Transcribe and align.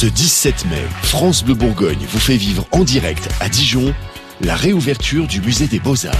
Ce 0.00 0.06
17 0.06 0.66
mai, 0.66 0.84
France 1.02 1.42
Bleu 1.42 1.54
Bourgogne 1.54 2.06
vous 2.08 2.20
fait 2.20 2.36
vivre 2.36 2.64
en 2.70 2.84
direct 2.84 3.28
à 3.40 3.48
Dijon 3.48 3.92
la 4.40 4.54
réouverture 4.54 5.26
du 5.26 5.40
musée 5.40 5.66
des 5.66 5.80
Beaux-Arts. 5.80 6.14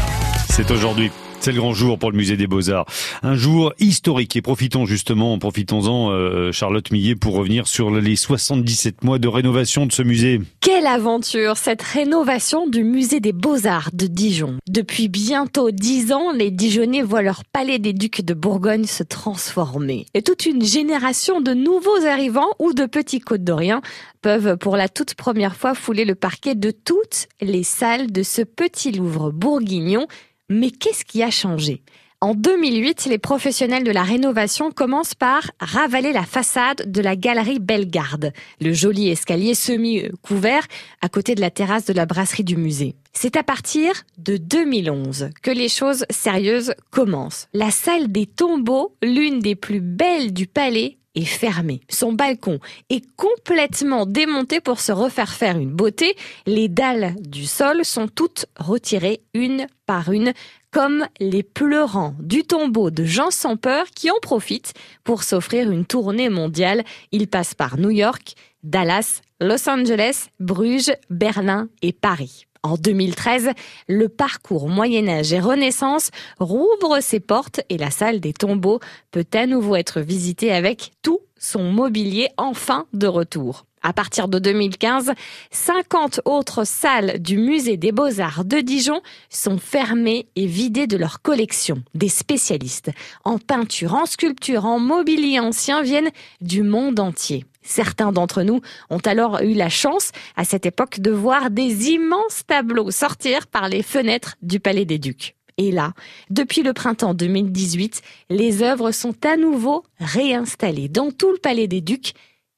C'est 0.51 0.73
aujourd'hui. 0.73 1.13
C'est 1.41 1.53
le 1.53 1.59
grand 1.59 1.73
jour 1.73 1.99
pour 1.99 2.11
le 2.11 2.17
musée 2.17 2.37
des 2.37 2.49
Beaux-Arts. 2.49 2.87
Un 3.23 3.37
jour 3.37 3.73
historique 3.79 4.35
et 4.35 4.43
profitons 4.43 4.87
justement, 4.87 5.39
profitons-en, 5.39 6.11
euh, 6.11 6.51
Charlotte 6.51 6.91
Millet, 6.91 7.15
pour 7.15 7.35
revenir 7.35 7.69
sur 7.69 7.93
les 7.93 8.17
77 8.17 9.05
mois 9.05 9.19
de 9.19 9.29
rénovation 9.29 9.87
de 9.87 9.93
ce 9.93 10.03
musée. 10.03 10.41
Quelle 10.61 10.87
aventure, 10.87 11.57
cette 11.57 11.83
rénovation 11.83 12.67
du 12.67 12.83
musée 12.83 13.21
des 13.21 13.33
Beaux-Arts 13.33 13.91
de 13.93 14.07
Dijon. 14.07 14.57
Depuis 14.69 15.09
bientôt 15.09 15.71
dix 15.71 16.13
ans, 16.13 16.33
les 16.33 16.51
Dijonnais 16.51 17.03
voient 17.03 17.23
leur 17.23 17.45
palais 17.45 17.79
des 17.79 17.93
Ducs 17.93 18.25
de 18.25 18.35
Bourgogne 18.35 18.85
se 18.85 19.05
transformer. 19.05 20.07
Et 20.15 20.23
toute 20.23 20.45
une 20.45 20.65
génération 20.65 21.41
de 21.41 21.55
nouveaux 21.55 22.05
arrivants 22.05 22.51
ou 22.59 22.73
de 22.73 22.87
petits 22.87 23.21
côtes 23.21 23.45
d'Orient 23.45 23.81
peuvent 24.23 24.57
pour 24.57 24.77
la 24.77 24.89
toute 24.89 25.15
première 25.15 25.55
fois 25.55 25.75
fouler 25.75 26.05
le 26.05 26.17
parquet 26.17 26.57
de 26.57 26.73
toutes 26.73 27.29
les 27.41 27.63
salles 27.63 28.11
de 28.11 28.23
ce 28.23 28.43
petit 28.43 28.91
Louvre 28.91 29.31
bourguignon 29.31 30.07
mais 30.49 30.71
qu'est-ce 30.71 31.05
qui 31.05 31.23
a 31.23 31.31
changé? 31.31 31.83
En 32.21 32.35
2008, 32.35 33.07
les 33.07 33.19
professionnels 33.19 33.85
de 33.85 33.93
la 33.93 34.03
rénovation 34.03 34.73
commencent 34.73 35.15
par 35.15 35.53
ravaler 35.61 36.13
la 36.13 36.25
façade 36.25 36.91
de 36.91 37.01
la 37.01 37.15
galerie 37.15 37.61
Bellegarde, 37.61 38.33
le 38.61 38.73
joli 38.73 39.09
escalier 39.09 39.55
semi-couvert 39.55 40.67
à 41.01 41.09
côté 41.09 41.37
de 41.37 41.41
la 41.41 41.53
terrasse 41.53 41.85
de 41.85 41.93
la 41.93 42.07
brasserie 42.07 42.43
du 42.43 42.57
musée. 42.57 42.97
C'est 43.13 43.37
à 43.37 43.45
partir 43.45 43.93
de 44.17 44.37
2011 44.37 45.31
que 45.43 45.53
les 45.53 45.69
choses 45.69 46.07
sérieuses 46.11 46.75
commencent. 46.91 47.47
La 47.53 47.71
salle 47.71 48.11
des 48.11 48.27
tombeaux, 48.27 48.97
l'une 49.01 49.39
des 49.39 49.55
plus 49.55 49.81
belles 49.81 50.33
du 50.33 50.49
palais, 50.49 50.99
est 51.15 51.25
fermée. 51.25 51.81
Son 51.89 52.13
balcon 52.13 52.59
est 52.91 53.05
complètement 53.17 54.07
démonté 54.07 54.61
pour 54.61 54.81
se 54.81 54.93
refaire 54.93 55.33
faire 55.33 55.59
une 55.59 55.73
beauté. 55.73 56.17
Les 56.47 56.69
dalles 56.69 57.15
du 57.21 57.47
sol 57.47 57.85
sont 57.85 58.09
toutes 58.09 58.47
retirées 58.59 59.23
une 59.35 59.67
par 59.87 60.13
une, 60.13 60.33
comme 60.79 61.09
les 61.19 61.43
pleurants 61.43 62.15
du 62.21 62.45
tombeau 62.45 62.93
de 62.93 63.03
Jean 63.03 63.33
sans 63.33 63.57
peur 63.57 63.87
qui 63.97 64.13
en 64.13 64.21
profitent 64.23 64.75
pour 65.03 65.25
s'offrir 65.25 65.73
une 65.73 65.85
tournée 65.85 66.29
mondiale. 66.29 66.85
Il 67.11 67.27
passe 67.27 67.53
par 67.53 67.79
New 67.79 67.91
York, 67.91 68.35
Dallas, 68.63 69.23
Los 69.41 69.69
Angeles, 69.69 70.29
Bruges, 70.39 70.93
Berlin 71.11 71.69
et 71.83 71.93
Paris. 71.93 72.45
En 72.63 72.77
2013, 72.77 73.51
le 73.89 74.09
parcours 74.09 74.69
Moyen-Âge 74.69 75.33
et 75.33 75.41
Renaissance 75.41 76.13
rouvre 76.39 77.01
ses 77.01 77.19
portes 77.19 77.61
et 77.71 77.77
la 77.77 77.91
salle 77.91 78.21
des 78.21 78.33
tombeaux 78.33 78.79
peut 79.11 79.27
à 79.35 79.47
nouveau 79.47 79.75
être 79.75 80.01
visitée 80.01 80.53
avec 80.53 80.93
tout 81.03 81.19
son 81.41 81.73
mobilier 81.73 82.29
enfin 82.37 82.87
de 82.93 83.09
retour. 83.09 83.67
À 83.89 83.95
partir 83.95 84.29
de 84.29 84.39
2015, 84.39 85.13
50 85.51 86.21
autres 86.27 86.67
salles 86.67 87.23
du 87.23 87.39
musée 87.39 87.79
des 87.79 87.91
beaux-arts 87.91 88.45
de 88.45 88.59
Dijon 88.59 89.01
sont 89.31 89.57
fermées 89.57 90.29
et 90.37 90.45
vidées 90.45 90.87
de 90.87 90.99
leur 90.99 91.23
collection. 91.23 91.83
Des 91.95 92.11
spécialistes 92.11 92.91
en 93.25 93.39
peinture, 93.39 93.95
en 93.95 94.05
sculpture, 94.05 94.67
en 94.67 94.79
mobilier 94.79 95.41
ancien 95.41 95.81
viennent 95.81 96.11
du 96.43 96.63
monde 96.63 97.01
entier. 97.01 97.47
Certains 97.63 98.13
d'entre 98.13 98.43
nous 98.43 98.61
ont 98.91 98.99
alors 98.99 99.41
eu 99.41 99.55
la 99.55 99.71
chance, 99.71 100.13
à 100.37 100.45
cette 100.45 100.67
époque, 100.67 101.01
de 101.01 101.11
voir 101.11 101.51
des 101.51 101.89
immenses 101.89 102.43
tableaux 102.47 102.91
sortir 102.91 103.47
par 103.47 103.71
les 103.71 103.83
fenêtres 103.83 104.37
du 104.43 104.61
Palais 104.61 104.85
des 104.85 104.99
Ducs. 104.99 105.35
Et 105.57 105.73
là, 105.73 105.95
depuis 106.29 106.63
le 106.63 106.75
printemps 106.75 107.15
2018, 107.15 108.03
les 108.29 108.63
œuvres 108.63 108.91
sont 108.91 109.15
à 109.25 109.39
nouveau 109.39 109.83
réinstallées 109.99 110.91
dans 110.91 111.11
tout 111.11 111.33
le 111.33 111.39
Palais 111.39 111.69
des 111.69 111.81
Ducs. 111.81 112.13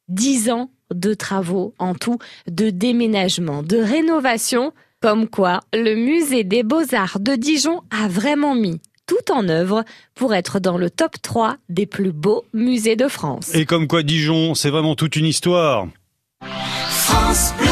Dix 0.08 0.50
ans 0.50 0.70
de 0.94 1.14
travaux 1.14 1.74
en 1.78 1.94
tout, 1.94 2.18
de 2.50 2.70
déménagement, 2.70 3.62
de 3.62 3.76
rénovation, 3.76 4.72
comme 5.00 5.28
quoi 5.28 5.60
le 5.72 5.94
musée 5.94 6.44
des 6.44 6.62
beaux-arts 6.62 7.20
de 7.20 7.34
Dijon 7.34 7.82
a 7.90 8.08
vraiment 8.08 8.54
mis 8.54 8.80
tout 9.06 9.32
en 9.32 9.48
œuvre 9.48 9.84
pour 10.14 10.34
être 10.34 10.60
dans 10.60 10.78
le 10.78 10.88
top 10.88 11.16
3 11.20 11.56
des 11.68 11.86
plus 11.86 12.12
beaux 12.12 12.44
musées 12.52 12.96
de 12.96 13.08
France. 13.08 13.54
Et 13.54 13.64
comme 13.64 13.88
quoi 13.88 14.02
Dijon, 14.04 14.54
c'est 14.54 14.70
vraiment 14.70 14.94
toute 14.94 15.16
une 15.16 15.26
histoire. 15.26 15.88
France 16.88 17.52
Bleu. 17.58 17.69